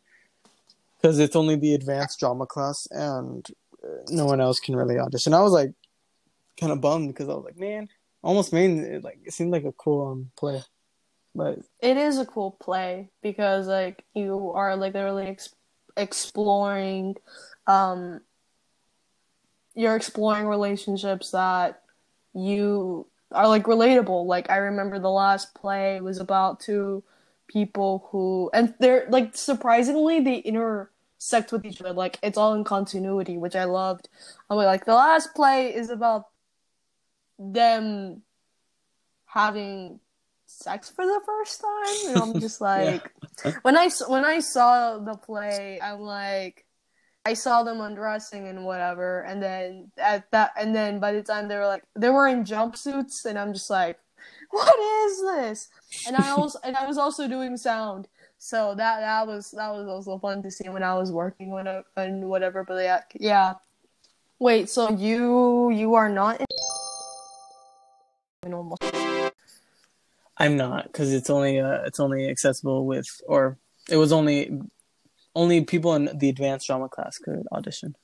[1.02, 3.46] because it's only the advanced drama class and
[3.84, 5.34] uh, no one else can really audition.
[5.34, 5.74] I was like
[6.60, 7.90] kind of bummed because I was like, man,
[8.22, 10.62] almost made it like it seemed like a cool um play,
[11.36, 15.56] but it is a cool play because like you are like literally ex-
[15.98, 17.16] exploring
[17.68, 18.22] um
[19.76, 21.82] you're exploring relationships that
[22.34, 27.04] you are like relatable like i remember the last play was about two
[27.54, 31.94] people who and they're like surprisingly they intersect with each other.
[31.94, 34.10] Like it's all in continuity which i loved.
[34.50, 36.26] I'm like the last play is about
[37.40, 38.24] them
[39.26, 40.00] having
[40.46, 43.12] sex for the first time and i'm just like
[43.64, 46.66] when i when i saw the play i'm like
[47.26, 51.48] i saw them undressing and whatever and then at that and then by the time
[51.48, 53.98] they were like they were in jumpsuits and i'm just like
[54.54, 55.70] what is this
[56.08, 59.88] and i also and i was also doing sound so that that was that was
[59.88, 63.54] also fun to see when i was working on it and whatever but yeah yeah
[64.40, 66.40] wait so you you are not
[68.46, 68.84] in almost
[70.38, 73.58] I'm not because it's only uh, it's only accessible with or
[73.90, 74.52] it was only
[75.36, 77.96] only people in the advanced drama class could audition.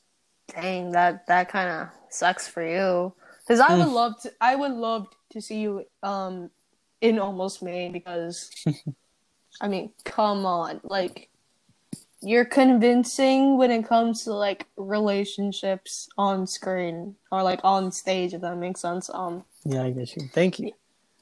[0.48, 3.14] Dang, that that kind of sucks for you.
[3.50, 3.94] Because I would Mm.
[3.94, 6.52] love to, I would love to see you um
[7.02, 8.52] in Almost Maine because,
[9.62, 11.30] I mean, come on, like
[12.22, 18.42] you're convincing when it comes to like relationships on screen or like on stage, if
[18.42, 19.10] that makes sense.
[19.12, 20.28] Um, Yeah, I get you.
[20.32, 20.74] Thank you.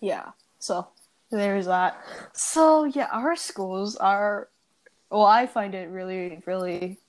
[0.02, 0.32] yeah.
[0.60, 0.88] So
[1.32, 1.98] there's that.
[2.34, 4.50] So yeah, our schools are.
[5.10, 7.00] Well, I find it really, really.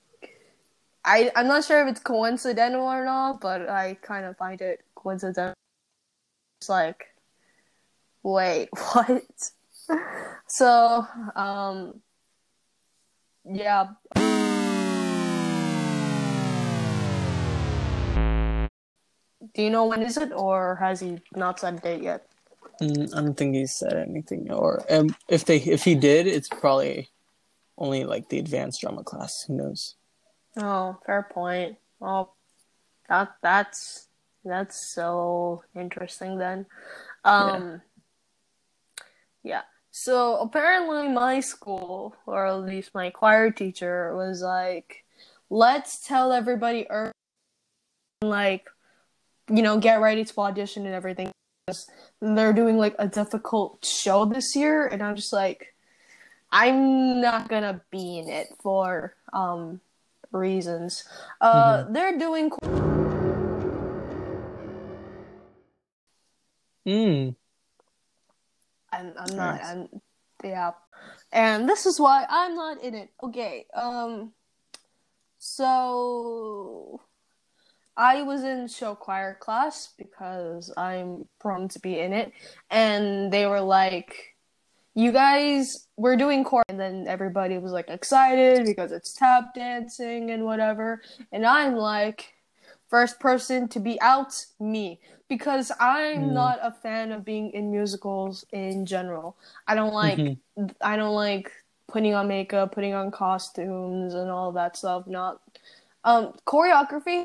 [1.09, 4.85] I I'm not sure if it's coincidental or not, but I kind of find it
[4.93, 5.55] coincidental.
[6.61, 7.07] It's like,
[8.21, 9.23] wait, what?
[10.45, 12.01] So, um,
[13.43, 13.87] yeah.
[19.55, 22.27] Do you know when is it, or has he not said a date yet?
[22.83, 26.49] Mm, I don't think he said anything, or um, if they if he did, it's
[26.49, 27.09] probably
[27.79, 29.45] only like the advanced drama class.
[29.47, 29.95] Who knows?
[30.61, 31.77] Oh, fair point.
[31.99, 32.35] Well,
[33.07, 34.07] that that's
[34.43, 36.65] that's so interesting then.
[37.23, 37.81] Um
[39.43, 39.61] yeah.
[39.91, 45.03] So apparently my school, or at least my choir teacher, was like,
[45.49, 47.11] let's tell everybody early
[48.21, 48.67] like
[49.49, 51.31] you know, get ready to audition and everything.
[52.21, 55.73] They're doing like a difficult show this year and I'm just like
[56.51, 59.79] I'm not gonna be in it for um
[60.31, 61.03] reasons.
[61.41, 62.49] Uh, they're doing.
[66.87, 67.35] Mm.
[68.91, 69.55] I'm, I'm not.
[69.55, 69.65] Nice.
[69.65, 69.87] I'm.
[70.43, 70.71] Yeah,
[71.31, 73.09] and this is why I'm not in it.
[73.21, 73.65] Okay.
[73.73, 74.33] Um.
[75.41, 77.01] So,
[77.95, 82.33] I was in show choir class because I'm prone to be in it,
[82.69, 84.28] and they were like,
[84.99, 90.31] "You guys, we're doing choir," and then everybody was like excited because it's tap dancing
[90.31, 92.33] and whatever, and I'm like,
[92.89, 96.33] first person to be out, me, because I'm Mm.
[96.33, 99.37] not a fan of being in musicals in general.
[99.67, 100.17] I don't like
[100.57, 100.75] Mhm.
[100.81, 101.47] I don't like
[101.87, 105.07] putting on makeup, putting on costumes and all that stuff.
[105.07, 105.39] Not
[106.03, 107.23] um choreography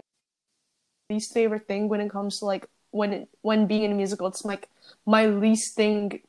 [1.11, 4.29] least favorite thing when it comes to like when it, when being in a musical.
[4.29, 4.69] It's like
[5.07, 6.21] my least thing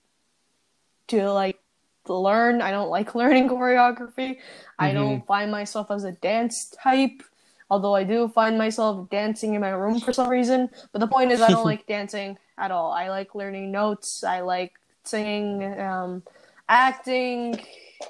[1.08, 1.60] to like
[2.08, 2.62] learn.
[2.62, 4.38] I don't like learning choreography.
[4.78, 7.24] I don't find myself as a dance type.
[7.70, 10.70] Although I do find myself dancing in my room for some reason.
[10.92, 12.92] But the point is I don't like dancing at all.
[12.92, 14.24] I like learning notes.
[14.24, 16.24] I like singing, um,
[16.70, 17.60] acting.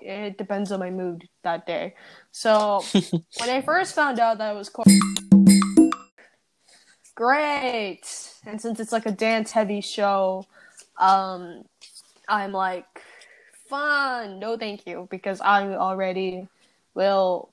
[0.01, 1.95] It depends on my mood that day.
[2.31, 2.83] So
[3.37, 4.85] when I first found out that it was chore-
[7.15, 8.01] great.
[8.45, 10.45] And since it's like a dance heavy show,
[10.99, 11.63] um,
[12.27, 13.01] I'm like,
[13.69, 14.39] fun.
[14.39, 16.47] No, thank you, because I already
[16.93, 17.49] will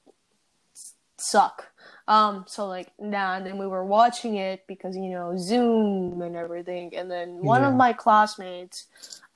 [1.18, 1.68] suck.
[2.08, 6.36] Um, so like nah, and then we were watching it because you know Zoom and
[6.36, 7.68] everything, and then one Yeah.
[7.68, 8.86] of my classmates,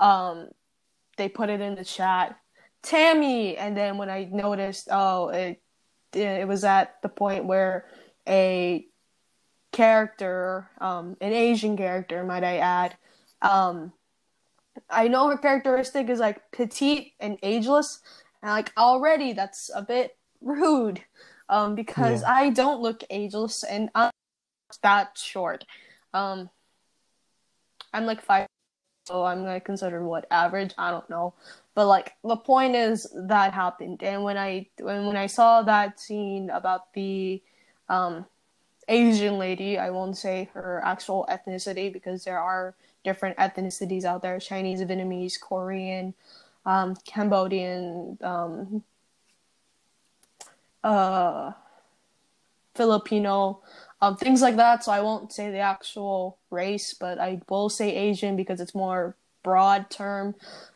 [0.00, 0.48] um,
[1.16, 2.38] they put it in the chat,
[2.82, 5.60] Tammy, and then when I noticed, oh, it
[6.12, 7.86] it was at the point where
[8.28, 8.86] a
[9.72, 12.96] character, um, an Asian character, might I add,
[13.42, 13.92] um,
[14.90, 18.00] I know her characteristic is like petite and ageless,
[18.42, 21.02] and like already that's a bit rude,
[21.48, 22.32] um, because Yeah.
[22.34, 24.10] I don't look ageless and I'm
[24.82, 25.64] that short.
[26.14, 26.50] Um,
[27.92, 28.46] I'm like five,
[29.06, 30.74] so I'm like considered what average.
[30.78, 31.34] I don't know,
[31.74, 36.00] but like the point is that happened, and when I when when I saw that
[36.00, 37.42] scene about the
[37.88, 38.26] um
[38.88, 42.74] Asian lady, I won't say her actual ethnicity because there are
[43.06, 46.14] different ethnicities out there: Chinese, Vietnamese, Korean,
[46.66, 48.84] um, Cambodian, um,
[50.84, 51.52] uh,
[52.74, 53.62] Filipino,
[54.02, 54.84] um, things like that.
[54.84, 59.16] So I won't say the actual race, but I will say Asian because it's more
[59.42, 60.34] broad term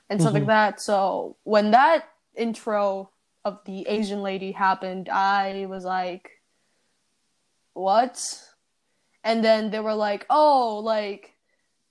[0.09, 0.47] and stuff like Mhm.
[0.47, 0.81] that.
[0.81, 3.11] So when that intro
[3.45, 6.41] of the Asian lady happened, I was like,
[7.75, 8.49] "What?"
[9.25, 11.37] And then they were like, "Oh, like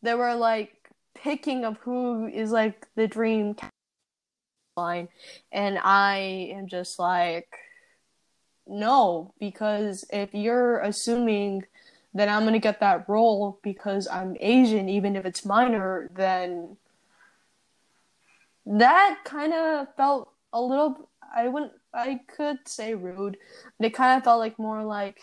[0.02, 3.56] they were like picking of who is like the dream
[4.78, 5.10] line,"
[5.52, 6.18] and I
[6.54, 7.50] am just like
[8.70, 11.64] no, because if you're assuming
[12.14, 16.78] that I'm gonna get that role because I'm Asian, even if it's minor, then
[18.66, 21.10] that kind of felt a little.
[21.36, 21.74] I wouldn't.
[21.94, 23.38] I could say rude,
[23.78, 25.20] but it kind of felt like more like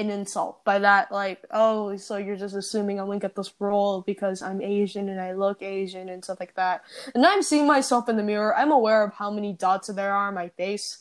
[0.00, 1.12] an insult by that.
[1.12, 5.20] Like, oh, so you're just assuming I'm gonna get this role because I'm Asian and
[5.20, 6.82] I look Asian and stuff like that.
[7.14, 8.56] And I'm seeing myself in the mirror.
[8.56, 10.98] I'm aware of how many dots there are on my face.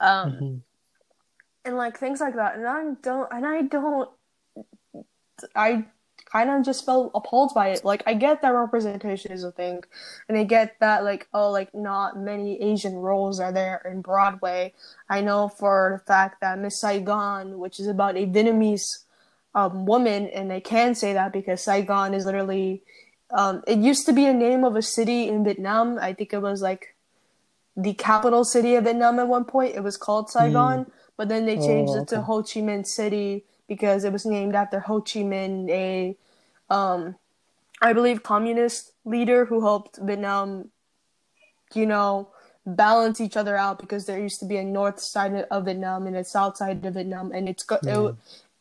[0.00, 0.62] Um, Mhm.
[1.64, 4.08] and like things like that and i don't and i don't
[5.54, 5.84] i
[6.30, 9.82] kind of just felt appalled by it like i get that representation is a thing
[10.28, 14.72] and i get that like oh like not many asian roles are there in broadway
[15.08, 19.04] i know for the fact that miss saigon which is about a vietnamese
[19.54, 22.82] um, woman and i can say that because saigon is literally
[23.30, 26.42] um, it used to be a name of a city in vietnam i think it
[26.42, 26.94] was like
[27.78, 29.76] the capital city of Vietnam at one point.
[29.76, 32.22] It was called Saigon, but then they changed Oh, it to.
[32.22, 36.16] Ho Chi Minh City because it was named after Ho Chi Minh, a,
[36.70, 37.16] um,
[37.80, 40.70] I believe, communist leader who helped Vietnam,
[41.74, 42.30] you know,
[42.66, 46.16] balance each other out because there used to be a north side of Vietnam and
[46.16, 48.14] a south side of Vietnam, and it's go- it,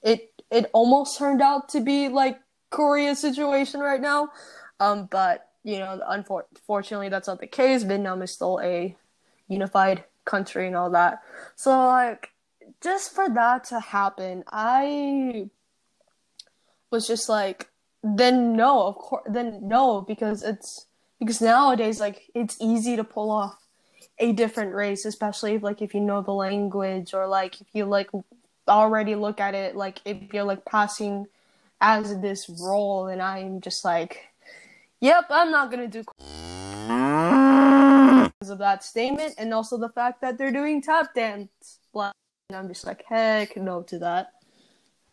[0.04, 2.40] it it almost turned out to be like
[2.70, 4.30] Korea's situation right now,
[4.80, 7.84] um, but you know, unfortunately, that's not the case.
[7.84, 8.96] Vietnam is still a
[9.50, 11.22] unified country and all that.
[11.56, 12.32] So like
[12.82, 15.50] just for that to happen, I
[16.92, 17.70] was just like
[18.04, 20.86] then no, of course then no because it's
[21.20, 23.58] because nowadays like it's easy to pull off
[24.20, 27.86] a different race, especially if like if you know the language or like if you
[27.86, 28.10] like
[28.68, 31.26] already look at it like if you're like passing
[31.80, 34.28] as this role and I'm just like
[35.00, 36.04] yep, I'm not to do
[36.88, 41.80] because of that statement and also the fact that they're doing tap dance.
[41.94, 42.14] Like,
[42.50, 44.32] And I'm just like, heck no to that.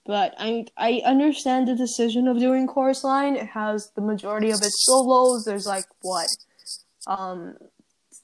[0.07, 3.35] But I I understand the decision of doing chorus line.
[3.35, 5.45] It has the majority of its solos.
[5.45, 6.29] There's like what,
[7.09, 7.57] um,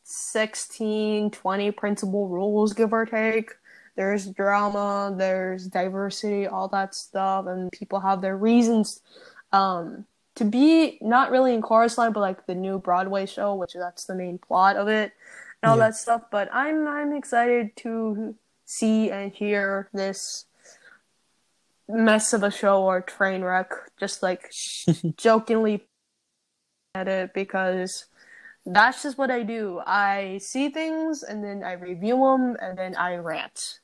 [0.04, 3.50] 16, 20 principal rules, give or take.
[3.96, 5.12] There's drama.
[5.18, 9.00] There's diversity, all that stuff, and people have their reasons.
[9.52, 10.06] Um,
[10.36, 14.04] to be not really in chorus line, but like the new Broadway show, which that's
[14.04, 15.12] the main plot of it,
[15.64, 15.86] and all Yeah.
[15.88, 16.22] that stuff.
[16.30, 18.36] But I'm I'm excited to
[18.70, 20.46] see and hear this
[21.88, 24.52] mess of a show or train wreck, just like
[25.16, 25.84] jokingly
[26.94, 28.06] at it because
[28.64, 29.80] that's just what I do.
[29.84, 33.80] I see things and then I review them and then I rant.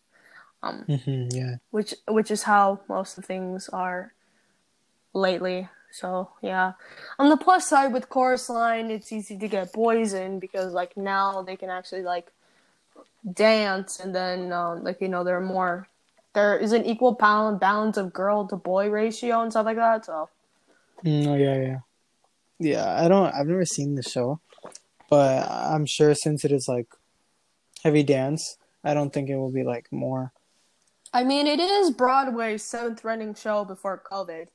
[0.62, 1.56] Um, Mhm, yeah.
[1.70, 4.14] which which is how most of things are
[5.12, 5.68] lately.
[5.90, 6.74] So yeah.
[7.18, 10.96] On the plus side with chorus line, it's easy to get boys in because like
[10.96, 12.30] now they can actually like
[13.32, 15.88] dance and then um, like you know there are more
[16.32, 20.04] there is an equal pound balance of girl to boy ratio and stuff like that.
[20.04, 20.28] So
[21.04, 21.78] Mm, oh yeah, yeah.
[22.58, 23.32] Yeah, I don't.
[23.34, 24.40] I've never seen the show,
[25.10, 26.88] but I'm sure since it is like
[27.84, 30.32] heavy dance, I don't think it will be like more.
[31.12, 34.48] I mean, it is Broadway's seventh running show before COVID,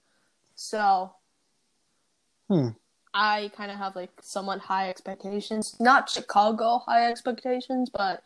[0.56, 1.14] so
[2.50, 2.70] Hmm.
[3.14, 5.76] I kind of have like somewhat high expectations.
[5.80, 8.24] Not Chicago high expectations, but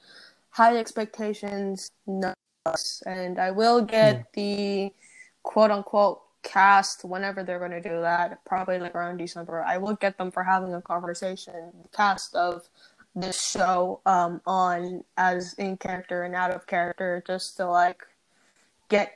[0.55, 3.03] high expectations nonetheless.
[3.05, 4.91] And I will get the
[5.43, 9.63] quote unquote cast whenever they're going to do that, probably like around December.
[9.63, 12.69] I will get them for having a conversation, cast of
[13.15, 18.03] this show um, on as in character and out of character, just to like
[18.89, 19.13] get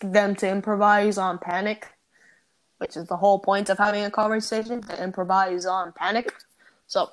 [0.00, 1.88] them to improvise on panic
[2.78, 6.32] which is the whole point of having a conversation to improvise on panic.
[6.86, 7.10] So,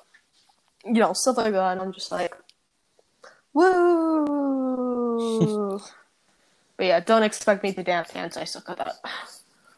[0.84, 1.80] you know, stuff like that.
[1.80, 2.34] I'm just like,
[3.54, 5.14] woo.
[6.76, 8.36] but yeah, don't expect me to dance dance.
[8.36, 8.96] I suck at that.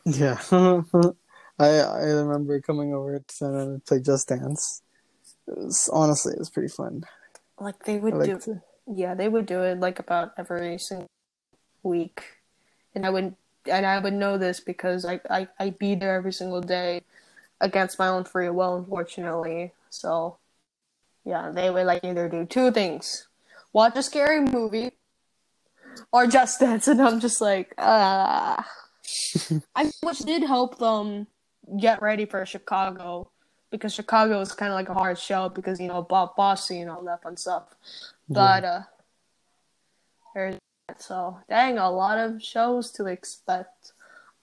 [0.05, 0.41] Yeah.
[1.59, 4.83] I I remember coming over to play Just Dance.
[5.49, 7.05] It was honestly it was pretty fun.
[7.59, 8.59] Like they would I do, liked it.
[8.87, 11.09] yeah, they would do it like about every single
[11.83, 12.25] week,
[12.95, 13.35] and I would
[13.71, 17.03] and I would know this because I I I'd be there every single day
[17.61, 19.73] against my own free will, unfortunately.
[19.89, 20.37] So
[21.25, 23.29] yeah, they would like either do two things:
[23.77, 24.91] watch a scary movie
[26.11, 28.67] or just dance, and I'm just like, ah.
[29.77, 31.27] I which did help them
[31.79, 33.31] get ready for Chicago
[33.71, 36.91] because Chicago is kind of like a hard show because you know Bob Fosse and
[36.91, 37.65] all that fun stuff.
[38.29, 38.83] But uh,
[40.35, 40.57] there's
[40.89, 41.03] that.
[41.03, 43.93] so dang a lot of shows to expect.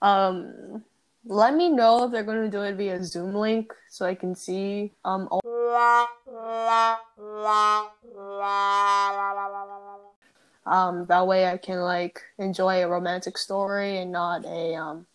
[0.00, 0.84] Um,
[1.26, 4.34] let me know if they're going to do it via Zoom link so I can
[4.34, 5.40] see um all-
[10.66, 15.06] um that way I can like enjoy a romantic story and not a um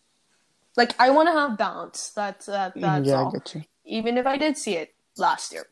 [0.76, 2.10] like I want to have balance.
[2.10, 3.62] That's that that's yeah, all I get you.
[3.84, 5.66] even if I did see it last year.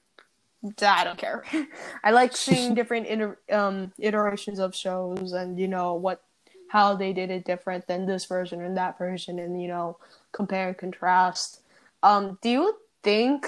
[0.82, 1.44] I don't care.
[2.04, 6.22] I like seeing different iter- um, iterations of shows and you know what
[6.68, 9.98] how they did it different than this version and that version and you know
[10.32, 11.62] compare and contrast.
[12.02, 13.46] Um, do you think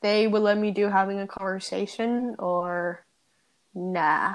[0.00, 3.04] they would let me do having a conversation or
[3.74, 4.34] nah?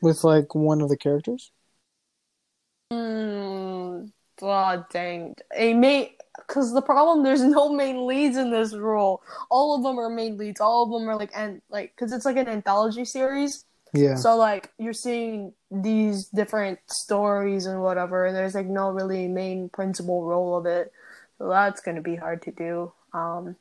[0.00, 1.50] With like one of the characters?
[2.90, 4.06] Hmm.
[4.42, 5.34] Oh dang!
[5.54, 9.22] A main, because the problem there's no main leads in this role.
[9.50, 10.60] All of them are main leads.
[10.60, 13.64] All of them are like and like because it's like an anthology series.
[13.94, 14.16] Yeah.
[14.16, 19.68] So like you're seeing these different stories and whatever, and there's like no really main
[19.68, 20.92] principal role of it.
[21.38, 22.92] So that's gonna be hard to do.
[23.12, 23.54] Um,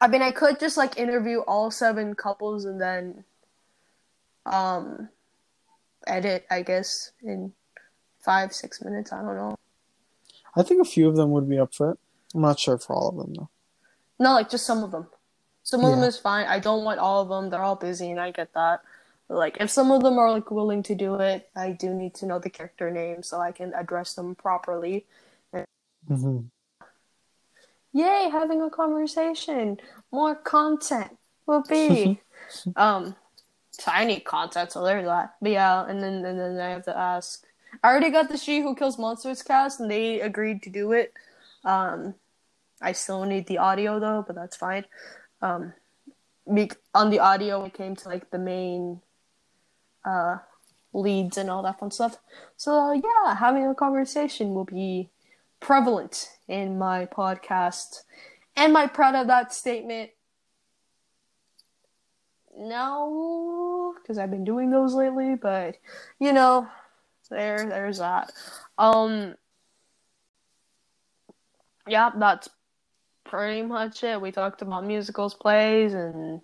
[0.00, 3.24] I mean, I could just like interview all seven couples and then,
[4.46, 5.08] um,
[6.06, 6.46] edit.
[6.48, 7.52] I guess in
[8.24, 9.12] five six minutes.
[9.12, 9.58] I don't know.
[10.56, 11.98] I think a few of them would be up for it.
[12.34, 13.50] I'm not sure for all of them though.
[14.20, 15.08] No, like just some of them.
[15.64, 16.46] Some of them is fine.
[16.46, 17.48] I don't want all of them.
[17.48, 18.82] They're all busy, and I get that.
[19.28, 22.26] Like, if some of them are like willing to do it, I do need to
[22.26, 25.06] know the character name so I can address them properly.
[26.06, 26.40] hmm
[27.92, 29.78] Yay, having a conversation.
[30.10, 31.16] More content
[31.46, 32.20] will be.
[32.76, 33.14] um,
[33.70, 35.34] so I need content, so there's that.
[35.40, 37.44] But yeah, and then and then I have to ask.
[37.82, 41.12] I already got the She Who Kills Monsters cast, and they agreed to do it.
[41.64, 42.14] Um,
[42.82, 44.84] I still need the audio though, but that's fine.
[45.40, 45.72] Um,
[46.94, 49.00] on the audio, it came to like the main
[50.04, 50.38] uh
[50.92, 52.18] leads and all that fun stuff.
[52.56, 55.10] So yeah, having a conversation will be
[55.60, 58.02] prevalent in my podcast.
[58.56, 60.10] Am I proud of that statement?
[62.56, 65.76] No, because I've been doing those lately, but
[66.20, 66.68] you know,
[67.30, 68.32] there there's that.
[68.78, 69.34] Um
[71.86, 72.48] yeah, that's
[73.24, 74.20] pretty much it.
[74.20, 76.40] We talked about musicals, plays, and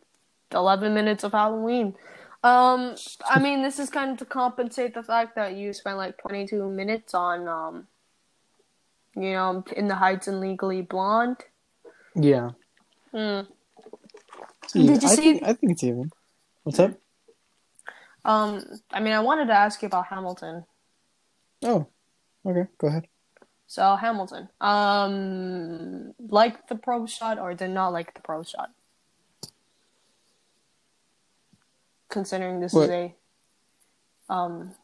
[0.52, 1.94] 11 minutes of Halloween.
[2.42, 2.94] Um,
[3.28, 6.68] I mean, this is kind of to compensate the fact that you spent like 22
[6.70, 7.86] minutes on, um,
[9.14, 11.36] you know, In the Heights and Legally Blonde.
[12.14, 12.50] Yeah.
[13.12, 13.40] Hmm.
[14.72, 16.10] Did you I see- Think, I think it's even.
[16.62, 16.92] What's up?
[18.24, 18.62] Um,
[18.92, 20.64] I mean, I wanted to ask you about Hamilton.
[21.64, 21.86] Oh,
[22.46, 22.68] okay.
[22.78, 23.06] Go ahead.
[23.66, 28.70] So Hamilton, um, like the pro shot or did not like the pro shot?
[32.10, 32.84] Considering this What?
[32.84, 33.14] is a
[34.28, 34.74] um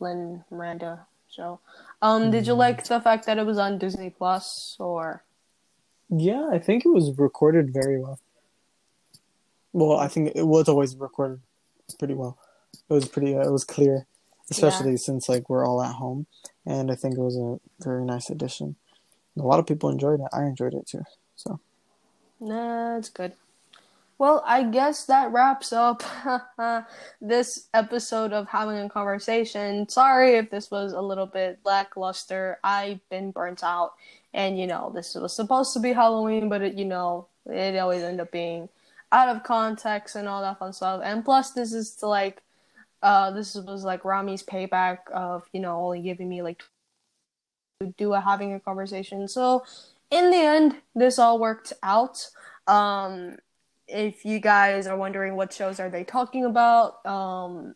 [0.00, 1.60] Lynn Miranda show,
[2.00, 5.22] um, did you like the fact that it was on Disney Plus or?
[6.08, 8.18] Yeah, I think it was recorded very well.
[9.72, 11.40] Well, I think it was always recorded
[11.98, 12.38] pretty well.
[12.88, 13.34] It was pretty.
[13.34, 14.06] Uh, it was clear,
[14.50, 16.26] especially since like we're all at home,
[16.66, 18.76] and I think it was a very nice addition.
[19.38, 20.26] A lot of people enjoyed it.
[20.32, 21.04] I enjoyed it too.
[21.36, 21.60] So
[22.40, 23.32] Nah, it's good.
[24.22, 26.04] Well, I guess that wraps up
[27.20, 29.88] this episode of having a conversation.
[29.88, 32.60] Sorry if this was a little bit lackluster.
[32.62, 33.94] I've been burnt out,
[34.32, 38.04] and you know this was supposed to be Halloween, but it, you know it always
[38.04, 38.68] ended up being
[39.10, 41.00] out of context and all that fun stuff.
[41.02, 42.42] And plus, this is to like,
[43.02, 46.62] uh, this was like Ramy's payback of you know only giving me like
[47.80, 49.26] to do a having a conversation.
[49.26, 49.64] So
[50.12, 52.24] in the end, this all worked out.
[52.68, 53.38] Um,
[53.92, 57.74] if you guys are wondering what shows are they talking about, um,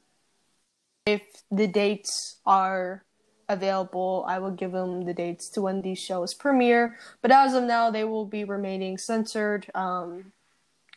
[1.05, 3.05] if the dates are
[3.49, 6.97] available, I will give them the dates to when these shows premiere.
[7.23, 10.33] But as of now, they will be remaining censored, um,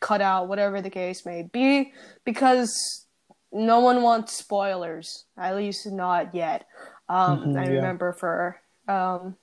[0.00, 1.92] cut out, whatever the case may be,
[2.24, 3.06] because
[3.52, 5.26] no one wants spoilers.
[5.36, 6.66] At least not yet.
[7.08, 7.70] Um, Mhm, I yeah.
[7.76, 9.36] remember for um,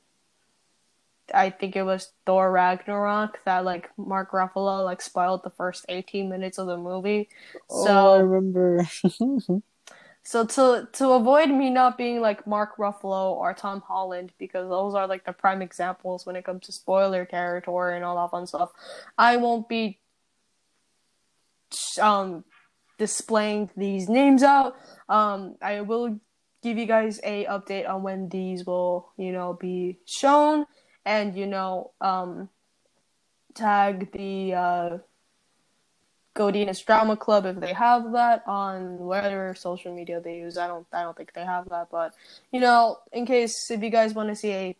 [1.33, 6.29] I think it was Thor Ragnarok that like Mark Ruffalo like spoiled the first 18
[6.29, 7.29] minutes of the movie.
[7.69, 8.87] oh, I remember.
[10.23, 14.95] so to to avoid me not being like Mark Ruffalo or Tom Holland because those
[14.95, 18.47] are like the prime examples when it comes to spoiler territory and all that fun
[18.47, 18.71] stuff,
[19.17, 19.99] I won't be
[22.01, 22.45] um
[22.97, 24.75] displaying these names out.
[25.09, 26.19] Um I will
[26.63, 30.65] give you guys a update on when these will, you know, be shown
[31.07, 32.49] and you know, um
[33.55, 34.97] tag the uh
[36.85, 40.55] Drama Club if they have that on whatever social media they use.
[40.57, 42.13] I don't I don't think they have that, but
[42.51, 44.75] you know, in case if you guys want to see a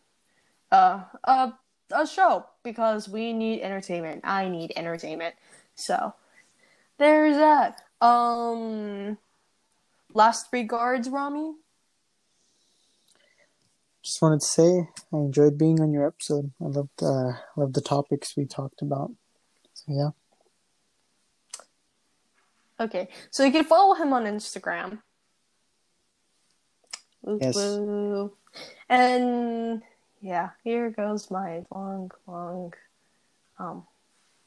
[0.70, 1.52] uh a
[1.90, 4.20] a show because we need entertainment.
[4.22, 5.34] I need entertainment.
[5.74, 6.14] So
[6.98, 7.80] there's that.
[8.00, 9.18] Um
[10.14, 11.54] last regards, Ramy.
[14.08, 16.50] Just wanted to say I enjoyed being on your episode.
[16.62, 19.12] I loved uh, loved the topics we talked about.
[19.74, 20.10] So yeah.
[22.80, 25.00] Okay, so you can follow him on Instagram.
[27.20, 27.54] Woo Yes.
[27.54, 28.32] woo.
[28.88, 29.82] And
[30.22, 32.72] yeah, here goes my long, long
[33.58, 33.86] um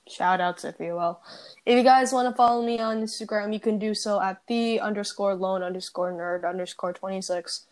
[0.07, 1.21] shout outs if you will.
[1.67, 4.79] If you guys want to follow me on Instagram, you can do so at the
[4.79, 7.67] underscore lone underscore nerd underscore twenty six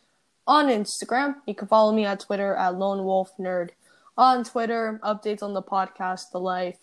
[0.47, 1.35] on Instagram.
[1.45, 3.71] You can follow me at Twitter at lone wolf nerd.
[4.17, 6.77] On Twitter, updates on the podcast, the life,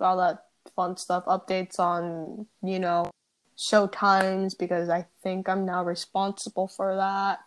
[0.00, 3.10] all that fun stuff, updates on, you know,
[3.56, 7.40] show times because I think I'm now responsible for that.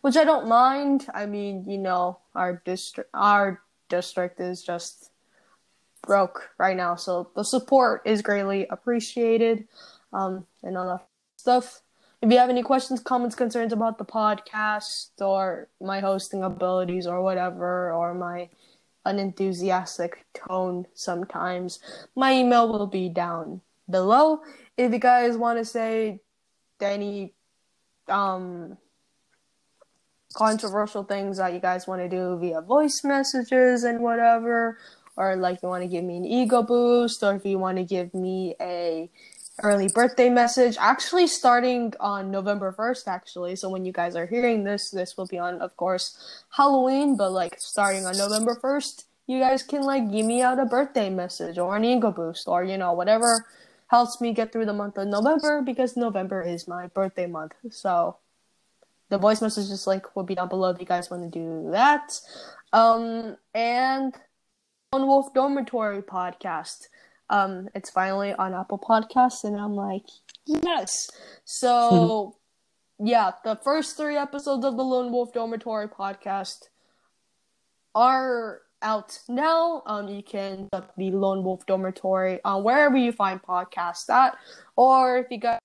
[0.00, 1.06] Which I don't mind.
[1.12, 5.10] I mean, you know, our district our district is just
[6.06, 9.66] broke right now, so the support is greatly appreciated.
[10.12, 11.82] Um and all that stuff.
[12.26, 17.22] If you have any questions, comments, concerns about the podcast or my hosting abilities or
[17.22, 18.48] whatever, or my
[19.04, 21.78] unenthusiastic tone sometimes,
[22.16, 24.40] my email will be down below.
[24.76, 26.18] If you guys want to say
[26.80, 27.32] any
[28.08, 28.76] um
[30.34, 34.78] controversial things that you guys want to do via voice messages and whatever,
[35.16, 37.84] or like you want to give me an ego boost, or if you want to
[37.84, 39.08] give me a
[39.62, 43.56] early birthday message, actually starting on November 1st, actually.
[43.56, 47.32] So when you guys are hearing this, this will be on, of course, Halloween, but
[47.32, 51.58] like starting on November 1st, you guys can like give me out a birthday message
[51.58, 53.46] or an ego boost or, you know, whatever
[53.88, 57.54] helps me get through the month of November because November is my birthday month.
[57.70, 58.18] So
[59.08, 62.20] the voice messages link will be down below if you guys want to do that.
[62.72, 64.14] Um, and
[64.92, 66.88] on Wolf Dormitory podcast.
[67.28, 70.04] Um, it's finally on Apple Podcasts, and I'm like,
[70.44, 71.10] yes.
[71.44, 72.36] So,
[72.98, 76.68] yeah, the first three episodes of the Lone Wolf Dormitory podcast
[77.94, 79.82] are out now.
[79.86, 84.36] Um, you can look the Lone Wolf Dormitory on wherever you find podcasts at,
[84.76, 85.58] or if you got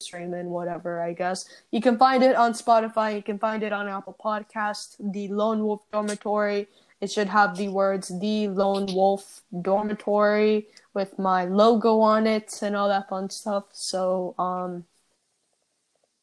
[0.00, 1.44] streaming, whatever, I guess.
[1.70, 3.14] You can find it on Spotify.
[3.14, 4.96] You can find it on Apple Podcast.
[4.98, 6.68] The Lone Wolf Dormitory.
[7.00, 12.76] It should have the words "The Lone Wolf Dormitory" with my logo on it and
[12.76, 13.64] all that fun stuff.
[13.72, 14.84] So, um,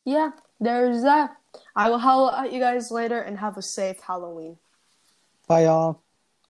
[0.06, 1.36] yeah, there's that.
[1.76, 4.58] I will holler at you guys later and have a safe Halloween.
[5.48, 6.02] Bye y'all.